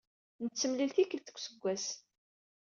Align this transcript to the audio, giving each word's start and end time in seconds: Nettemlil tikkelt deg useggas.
Nettemlil 0.43 0.91
tikkelt 0.95 1.27
deg 1.27 1.37
useggas. 1.37 1.85